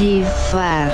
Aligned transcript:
Jifar. 0.00 0.88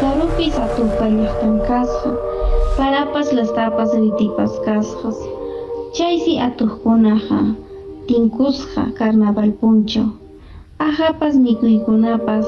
Karupis 0.00 0.52
atupa 0.64 1.08
llaqtan 1.08 1.64
kasqa, 1.64 2.10
parapas 2.76 3.32
las 3.32 3.48
tapas 3.56 3.96
ritipas 3.96 4.52
kasqas. 4.66 5.16
Chaysi 5.96 6.36
atuqkunaqa 6.36 7.56
tinkusqa 8.06 8.92
carnaval 8.98 9.48
punchaw. 9.60 10.12
Ahapas 10.76 11.40
mikuykunapas 11.40 12.44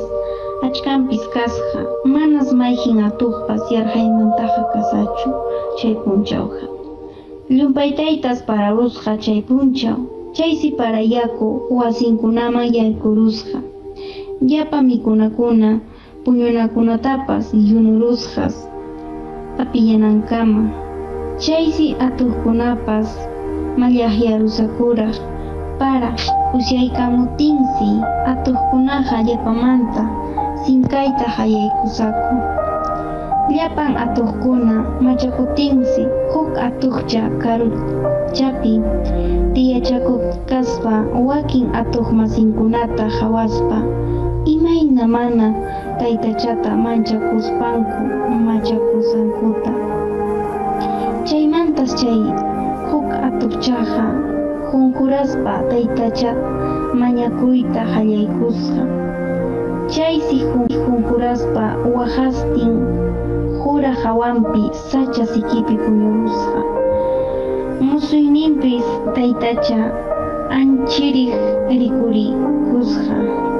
achkampis 0.68 1.24
kasqa, 1.32 1.80
manas 2.04 2.52
mayhin 2.52 3.08
atuqpas 3.08 3.62
yarhaymantaqa 3.72 4.62
kasachu 4.72 5.30
chay 5.80 5.94
punchawqa. 6.04 6.68
Llumpaytaytas 7.48 8.44
pararusqa 8.44 9.16
chay 9.16 9.40
punchaw, 9.40 9.96
chaysi 10.36 10.70
para 10.76 11.00
yaku 11.00 11.64
wasinkunaman 11.72 12.68
yaykurusqa. 12.68 13.58
Llapa 14.44 14.82
mikunakuna 14.84 15.80
puñunakunatapas 16.24 17.56
yunurusqas 17.56 18.54
apillanankama. 19.56 20.62
Chaysi 21.40 21.96
atuqkunapas 22.06 23.08
mallaqyarusakuraq 23.80 25.16
para 25.80 26.12
usyaykamutinsi 26.52 27.88
atuqkunaqa 28.28 29.16
llapamanta 29.24 30.04
sinkayta 30.64 31.26
hayaykusaku. 31.36 32.36
Llapan 33.56 33.96
atuqkuna 34.04 35.00
machakutinsi 35.00 36.04
huk 36.32 36.52
atuqcha 36.60 37.24
karuchapi 38.36 38.80
tiyachakukaspa 39.54 41.04
wakin 41.24 41.72
atuq 41.74 42.12
masinkunata 42.12 43.08
hawaspa 43.08 43.82
imayna 44.44 45.08
mana 45.08 45.54
taytachata 45.98 46.76
manchakuspanku 46.76 48.02
machakusankuta. 48.44 49.72
Chaymantas 51.24 51.96
chay 51.96 52.20
huk 52.92 53.08
atuqchaqa 53.08 54.04
qunquraspa 54.70 55.52
taytacha 55.70 56.32
mañakuyta 56.94 57.88
qallaykusqa. 57.88 58.84
Chaysi 59.88 60.44
qunquraspa 60.84 61.64
waqastin 61.96 62.84
jura 63.64 63.92
hawanpi 64.02 64.68
sacha 64.90 65.24
sikipi 65.26 65.74
puñurusqa. 65.80 66.85
Musuyninpis 67.80 68.84
taytacha 69.14 69.80
anchiriq 70.58 71.34
rikurikusqa. 71.80 73.16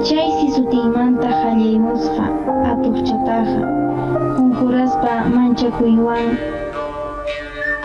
Chaysi 0.07 0.47
sutiymanta 0.55 1.29
qallaymusqa 1.41 2.25
atuqchataqa 2.71 3.61
qunquraspa 4.35 5.13
manchakuywan 5.35 6.25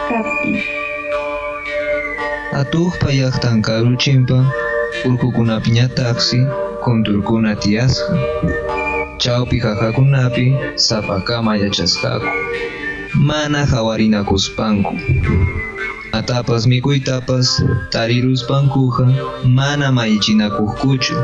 kaptin. 0.09 0.57
Atuqpa 2.61 3.09
llaqtan 3.19 3.57
karuchimpa 3.67 4.39
urqukunapi 5.09 5.71
ñataqsi 5.79 6.39
kunturkuna 6.85 7.53
tiyasqa. 7.63 8.13
Chawpi 9.23 9.57
qaqakunapi 9.65 10.47
sapakama 10.87 11.53
yachasqaku. 11.63 12.29
Mana 13.29 13.61
hawarinakuspanku. 13.73 14.93
Atapas 16.13 16.67
mikuytapas 16.67 17.65
tariruspankuqa 17.91 19.05
mana 19.45 19.89
maychinakuqkuchu 19.97 21.17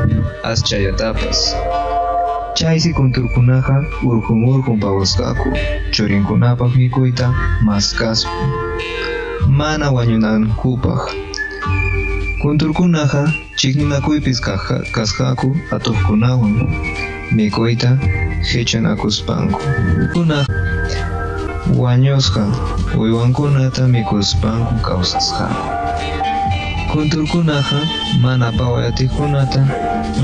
aschayatapas. 0.43 1.53
Chaysi 2.57 2.89
kunturkunaqa 2.97 3.75
urqun 4.01 4.39
urqun 4.49 4.77
pawasqaku 4.81 5.49
churinkunapaq 5.93 6.73
mikuyta 6.73 7.29
maskaspa. 7.61 8.33
Mana 9.59 9.93
wañunankupaq. 9.95 11.01
Kunturkunaqa 12.41 13.21
chiqninakuypis 13.59 14.41
kasqaku 14.95 15.49
atuqkunawan 15.75 16.65
mikuyta 17.37 17.93
hichanakuspanku. 18.41 19.61
Kunaq 20.13 20.49
wañusqa 21.77 22.43
uywankunata 22.97 23.87
mikuspanku 23.87 24.73
kawsasqaku. 24.81 25.67
Kunturkunaqa 26.89 27.79
mana 28.21 28.49
pawayatiqkunata 28.57 29.61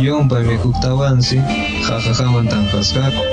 yumpay 0.01 0.43
mikuktawansi 0.49 1.37
qaqa 1.85 2.11
tanqasqaku. 2.49 3.23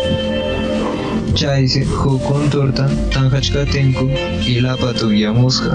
Chaysi 1.32 1.80
huk 1.88 2.20
kunturta 2.28 2.84
tanqachkatinku 3.08 4.04
ilapa 4.44 4.92
tukyamusqa. 4.92 5.72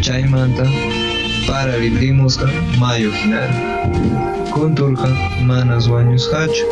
Chaymanta 0.00 0.64
para 1.46 1.76
riprimusqa 1.76 2.48
mayu 2.80 3.12
hinari. 3.12 3.56
Kunturqa 4.48 5.08
manas 5.44 5.84
wañusqachu. 5.92 6.64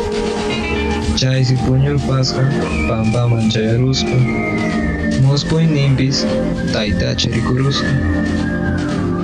Chaysi 1.15 1.55
puñurpasqa 1.63 2.41
pampaman 2.89 3.45
chayarusqa. 3.53 4.17
Muspuyninpis 5.21 6.25
taytacha 6.73 7.29
rikurusqa. 7.35 7.89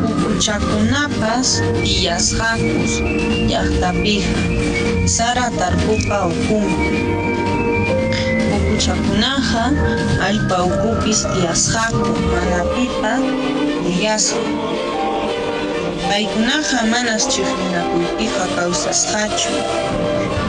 Ukuchakunapas 0.06 1.50
tiyasqakus 1.84 2.94
llaqtapiqa 3.50 4.42
sara 5.16 5.48
tarpupa 5.60 6.30
ukunku. 6.30 6.88
Ukuchakunaqa 8.56 9.64
allpa 10.28 10.58
ukupis 10.70 11.20
tiyasqaku 11.34 12.06
mana 12.32 12.62
pipa 12.74 13.14
tiyasqa. 13.84 14.69
Paykunaqa 16.10 16.90
manas 16.90 17.24
chiqninakuypiqa 17.30 18.46
kawsasqachu. 18.58 19.54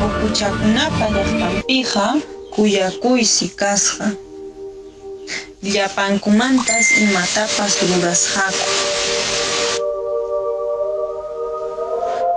Ukuchakunapa 0.07 1.07
llaqtanpiqa 1.15 2.07
kuyakuysi 2.55 3.47
kasqa. 3.61 4.07
Llapankumantas 5.73 6.87
imatapas 7.05 7.73
rurasqaku. 7.89 8.69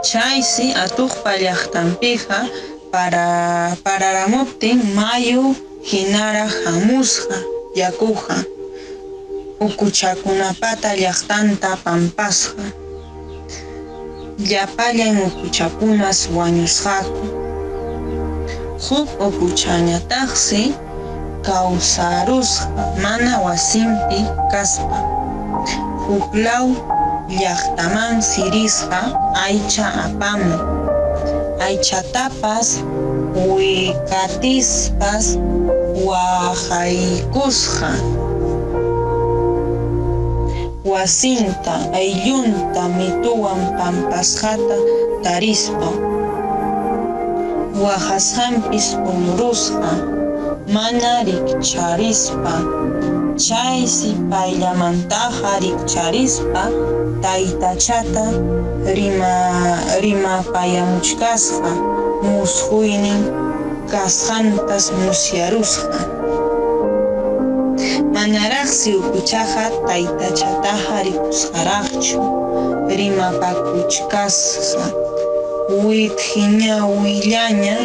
Chaysi 0.03 0.65
atuqpa 0.83 1.31
llaqtanpiqa 1.43 2.39
para 2.91 3.27
pararamuptin 3.87 4.83
mayu 4.99 5.55
hinara 5.89 6.45
hamusqa 6.61 7.37
yakuqa. 7.81 8.35
Ukuchakunapata 9.63 10.89
llaqtanta 10.99 11.71
pampasqa. 11.83 12.82
Llapallan 14.39 15.21
ukuchakunas 15.29 16.25
wañusqaku. 16.33 17.21
Huk 18.81 19.09
ukuchañataqsi 19.21 20.73
kawsarusqa 21.45 22.97
mana 23.03 23.37
wasinpi 23.45 24.25
kaspa. 24.51 24.97
Huklaw 26.05 26.65
llaqtaman 27.29 28.21
sirisqa 28.25 29.01
aycha 29.45 29.85
apamun. 30.05 30.61
Aychatapas 31.61 32.81
wikatispas 33.37 35.25
waqaykusqa. 36.09 37.91
Wasinta 40.83 41.79
ayllunta 41.95 42.87
mituwan 42.91 43.71
pampasqata 43.79 44.77
tarispa. 45.23 45.89
Waqasqanpis 47.79 48.99
unurusqa 48.99 49.91
mana 50.75 51.23
rikcharispa. 51.23 52.53
Chaysi 53.39 54.11
payllamantaqa 54.29 55.51
rikcharispa 55.63 56.63
taytachata 57.23 58.25
rima 58.95 59.35
rimapayamuchkasqa 60.03 61.71
mushuynin 62.27 63.23
kasqantas 63.87 64.91
musyarusqa. 64.99 66.12
Manaraqsi 68.23 68.95
ukuchaqa 68.95 69.63
taytachataqa 69.87 70.95
rikusqaraqchu 71.05 72.19
rimapakuchkasqa 72.99 74.85
withiña 75.83 76.75
willaña 77.01 77.75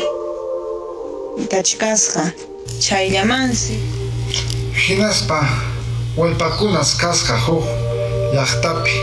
kachkasqa 1.50 2.22
chayllamansi 2.84 3.74
Hinaspa 4.82 5.38
wallpakunas 6.16 6.90
kasqa 7.02 7.34
huk 7.46 7.66
llaqtapi. 8.34 8.96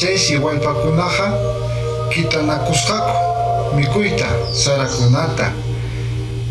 Chaysi 0.00 0.34
wallpakunaqa 0.44 1.26
kitanakusqaku 2.12 3.16
mikuyta 3.76 4.28
sarakunata 4.62 5.46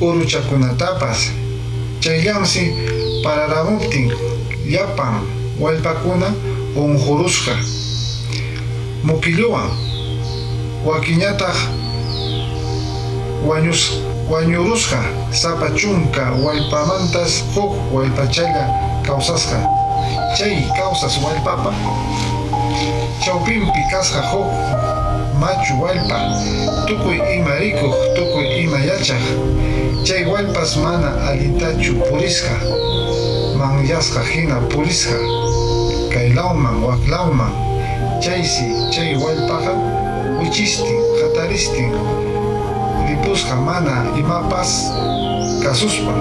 uruchakunatapas. 0.05 1.19
Chayllansi 2.03 2.63
pararamuptin 3.23 4.11
llapan 4.69 5.23
wallpakuna 5.59 6.27
unqurusqa 6.75 7.51
mukilluwan 9.03 9.69
wakiñataq 10.85 11.55
wañus 13.47 13.81
wañurusqa 14.29 14.99
sapa 15.31 15.69
chunka 15.75 16.31
wallpamantas 16.43 17.43
huk 17.55 17.71
wallpachalla 17.93 18.65
kawsasqa 19.05 19.59
chay 20.37 20.63
kawsas 20.77 21.17
wallpapa 21.23 21.71
chawpinpi 23.25 23.81
kasqa 23.91 24.21
huk 24.31 24.47
machu 25.39 25.81
wallpa 25.81 26.19
tukuy 26.87 27.17
ima 27.37 27.55
rikuq 27.59 27.95
tukuy 28.15 28.47
ima 28.63 28.77
yachaq 28.79 29.23
chay 30.03 30.25
wallpas 30.25 30.77
mana 30.77 31.15
allintachu 31.27 31.93
purisqa 32.09 32.55
manyasqa 33.57 34.21
hina 34.23 34.59
purisqa 34.71 35.17
kay 36.13 36.33
lawman 36.33 36.83
wak 36.83 37.01
lawman 37.09 37.51
chaysi 38.21 38.67
chay 38.91 39.15
wallpaqa 39.15 39.73
uchistin 40.43 40.99
qataristin 41.19 41.91
ripusqa 43.07 43.55
mana 43.55 44.11
imapas 44.19 44.91
kasuspa 45.63 46.13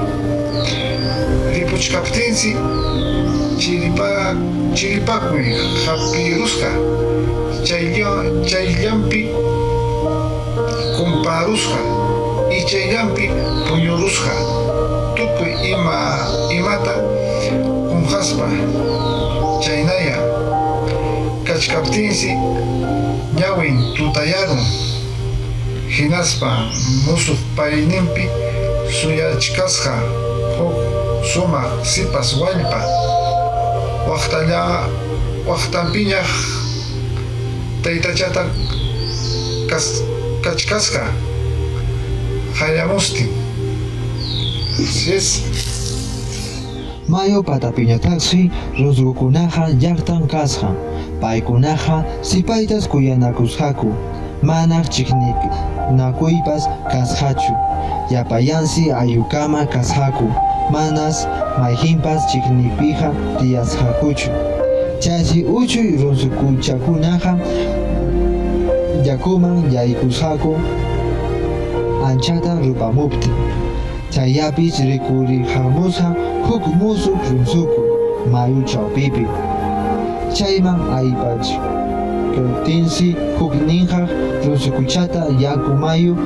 ripuchkaptinsi 1.54 2.56
chiripa 3.58 4.34
chiripakuy 4.74 5.46
hapirusqa 5.86 6.70
chayllan 7.64 8.44
chayllanpi 8.44 9.28
kumparusqa 10.96 11.78
y 12.50 12.64
chayllanpi 12.70 13.30
puñurusqa 13.68 14.34
tukuy 15.16 15.52
ima 15.72 15.98
imata 16.50 16.94
kunqaspa 17.90 18.46
chaynaya 19.64 20.18
kachkaptinsi 21.46 22.30
ñawin 23.38 23.76
tutayarun 23.96 24.64
hinaspa 25.88 26.50
musuq 27.06 27.38
payninpi 27.56 28.24
suyachkasqa 29.00 29.94
huk 30.58 30.76
sumaq 31.32 31.84
sipas 31.84 32.34
wallpa 32.40 33.11
waqtalla 34.08 34.88
waqtanpiñaq 35.46 36.30
taytachata 37.82 38.44
kas 39.70 39.86
kachkasqa 40.44 41.02
hayamustin 42.58 43.30
es 45.16 45.42
Mayo 47.08 47.42
patapiñataqsi 47.42 48.50
rusqukunaqa 48.80 49.64
llaqtan 49.82 50.24
kasqa 50.32 50.70
paykunaqa 51.20 51.96
sipaytas 52.22 52.88
kuyanakusqaku 52.88 53.90
manaq 54.42 54.86
chiqninakuypas 54.94 56.62
kasqachu 56.92 57.54
yapayansi 58.10 58.92
ayukama 58.92 59.66
kasqaku 59.66 60.28
manas 60.72 61.26
mayhinpas 61.60 62.20
chiqnipiqa 62.30 63.08
tiyasqakuchu. 63.38 64.30
Chaysi 65.00 65.44
uchuy 65.44 65.96
rusukuchakunaqa 66.02 67.32
yakuman 69.04 69.72
yaykusqaku 69.72 70.52
anchata 72.06 72.54
rupamuptin. 72.64 73.32
Chayapis 74.12 74.76
rikurihamusqa 74.84 76.08
huk 76.46 76.64
musuq 76.76 77.20
runsuku 77.30 77.82
mayu 78.32 78.62
chawpipi 78.62 79.26
chayman 80.34 80.80
aypachkutinsi 80.96 83.08
hukninqa 83.38 84.00
rusukuchata 84.44 85.22
yaku 85.40 85.74
mayu 85.74 86.16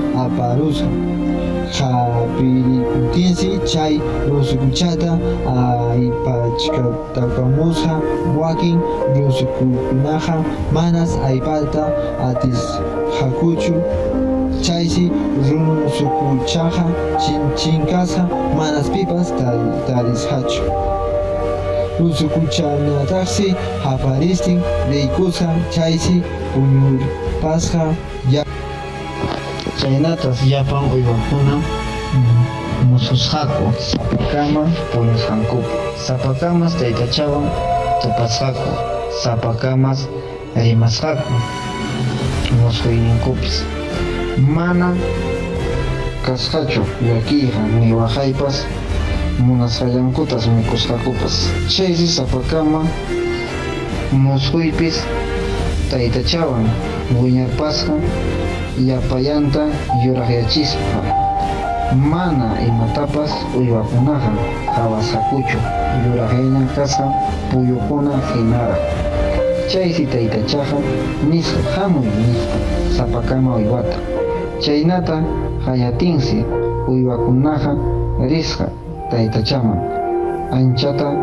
hapirikutinsi 1.73 3.61
chay 3.67 4.01
rusukuchata 4.29 5.19
aypachkatapamusqa 5.47 8.01
wakin 8.41 8.81
rusukukunaqa 9.17 10.45
manas 10.73 11.19
aypata 11.27 11.93
atisqakuchu 12.29 13.75
chaysi 14.63 15.11
runsukuchaqa 15.49 16.85
chinkasqa 17.57 18.23
manas 18.57 18.91
pipas 18.91 19.33
tarisqachu 19.87 20.63
rusukuchanataqsi 22.01 23.55
haparistin 23.85 24.61
riykusqa 24.91 25.49
chaysi 25.75 26.23
puñurpasqa 26.53 27.83
Chaynatas 29.87 30.43
llapan 30.43 30.85
uywakuna 30.91 31.63
mususqaku 32.91 33.71
sapakama 33.79 34.67
puñusqankupi 34.91 35.75
sapakamas 36.07 36.75
taytachawan 36.75 37.47
tupasqaku 38.03 38.71
sapakamas 39.23 40.01
rimasqaku 40.57 41.35
musquyninkupis 42.59 43.63
mana 44.39 44.91
kasqachu 46.27 46.83
llakiyqa 47.07 47.63
ni 47.79 47.95
waqaypas 47.95 48.67
munasqallankutas 49.39 50.51
mikusqakupas 50.51 51.35
chaysi 51.71 52.09
sapakama 52.11 52.83
musquypis 54.11 54.99
taytachawan 55.91 56.67
wiñarpasqa 57.23 57.95
yapayanta 58.79 59.73
yuraqyachispa 60.05 61.01
mana 61.97 62.61
imatapas 62.61 63.33
uywakunaqa 63.57 64.33
hawasakuchu 64.77 65.57
yuraqyaña 66.05 66.69
kasqa 66.77 67.09
puyukuna 67.49 68.21
hinara 68.35 68.77
chaysi 69.69 70.05
taytachaqa 70.07 70.77
nisqa 71.31 71.61
hamuy 71.73 72.05
nisqa 72.05 72.59
sapakama 72.97 73.57
uywata 73.57 73.97
chaynata 74.61 75.25
hayatinsi 75.65 76.45
uywakunaqa 76.89 77.73
risqa 78.29 78.69
taytachaman 79.11 79.81
anchata 80.53 81.17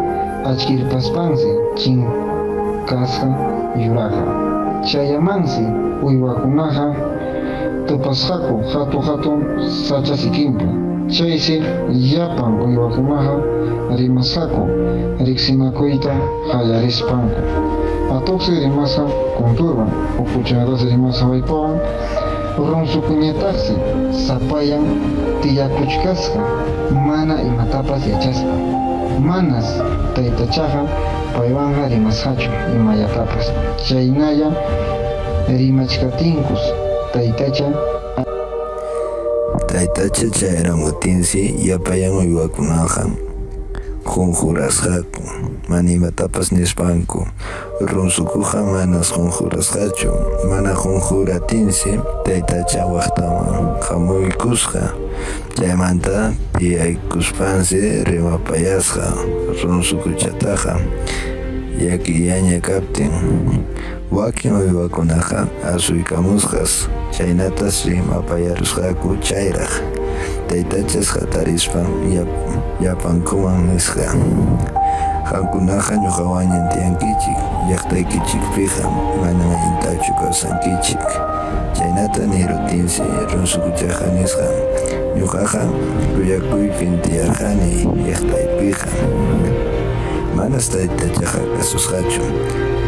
achkirpaspansi 0.50 1.50
chinkasqa 1.78 3.30
yuraqa 3.78 4.24
chayamansi 4.90 5.62
uywakunaqa 6.02 7.14
tupasqaku 7.88 8.56
hatu 8.74 9.00
hatun 9.00 9.40
sacha 9.70 10.18
sikinpi 10.18 10.66
chaysi 11.08 11.62
llapan 11.90 12.54
uywakunaqa 12.66 13.36
rimasqaku 13.98 14.64
riqsinakuyta 15.28 16.14
hallarispanku 16.52 17.40
atuqsi 18.18 18.52
rimasqa 18.66 19.04
kunturwan 19.38 19.90
ukucharasi 20.20 20.86
rimasqa 20.94 21.26
wallpawan 21.28 21.78
runsukuñataqsi 22.58 23.74
sapayan 24.28 24.86
tiyakuchkasqa 25.42 26.40
mana 27.08 27.42
imatapas 27.42 28.08
yachasqa 28.08 28.54
manas 29.20 29.82
taytachaqa 30.16 30.82
paywanqa 31.36 31.90
rimasqachu 31.90 32.50
imayatapas 32.76 33.52
chaynalla 33.88 34.50
rimachkatinkus 35.50 36.83
taytacha 37.14 37.70
Taytacha 39.70 40.28
chayramutinsi 40.34 41.62
yapayan 41.62 42.18
uywakunaqa 42.18 43.06
qunqurasqaku 44.04 45.22
mana 45.70 45.92
imatapas 45.94 46.50
nispanku 46.52 47.22
runsukuqa 47.80 48.66
manas 48.66 49.14
qunqurasqachu 49.14 50.10
mana 50.50 50.74
qunquratinsi 50.74 52.02
taytacha 52.26 52.90
waqtaman 52.90 53.78
hamuykusqa 53.86 54.98
chaymanta 55.54 56.34
tiyaykuspansi 56.58 58.10
rimapayasqa 58.10 59.06
runsukuchataqa 59.62 60.82
yakillaña 61.78 62.58
kaptin 62.58 63.14
wakin 64.12 64.54
uywakunaqa 64.54 65.48
asuykamusqas 65.74 66.90
chaynatas 67.14 67.86
rimapayarusqaku 67.86 69.22
chayraq 69.22 69.70
taytachas 70.50 71.14
qatarispan 71.14 71.86
yapankuman 72.82 73.70
nisqa 73.70 74.18
qankunaqa 75.30 75.94
ñuqawañan 76.02 76.66
tiyankichik 76.74 77.40
llaqtaykichikpiqa 77.70 78.90
manan 79.22 79.46
allintachu 79.46 80.10
kawsankichik 80.18 81.06
chaynata 81.78 82.26
nirutinsi 82.26 83.06
runsukuchaqa 83.30 84.10
nisqa 84.18 84.50
ñuqaqa 85.14 85.70
kuyakuypin 86.18 86.98
tiyarqani 87.06 87.86
llaqtaypiqa 88.10 88.90
manas 90.34 90.66
taytachaqa 90.74 91.46
kasusqachu 91.62 92.26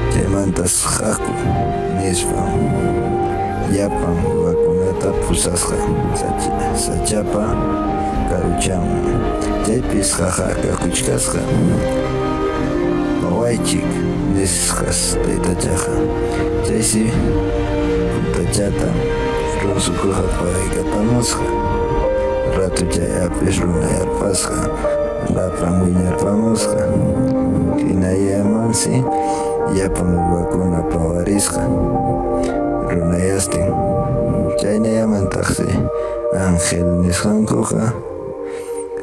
chaymantas 0.09 0.81
haku 0.97 1.33
nispa 2.01 2.41
Япа 3.71 4.11
вакунета 4.43 5.13
пусасха 5.27 5.75
сачапа 6.77 7.45
каручам 8.29 8.85
тепис 9.65 10.13
хаха 10.13 10.55
какучкасха 10.61 11.39
Павайчик 13.21 13.85
нисхас 14.35 15.17
тайтачаха 15.23 15.91
Чайси 16.67 17.11
тачата 18.33 18.89
русукуха 19.63 20.23
паикатамусха 20.39 21.43
Ратучая 22.57 23.29
пешруна 23.39 23.87
ярпасха 23.99 24.69
Лапрангуинярпамусха 25.29 26.87
Киная 27.79 28.43
манси 28.43 29.03
Япа 29.75 30.03
мувакуна 30.03 30.89
паварисха 30.89 31.67
runayastin 32.95 33.67
chaynayamantaqsi 34.59 35.67
ángel 36.47 36.87
nisqankuqa 37.03 37.83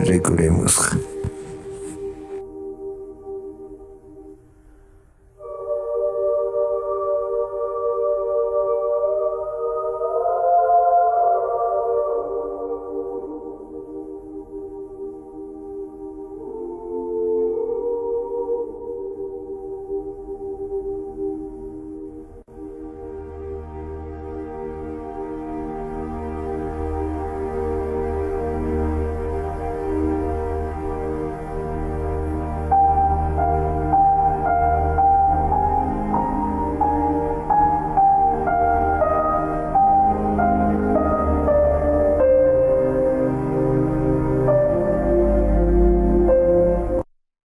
rikurimusqa 0.08 0.96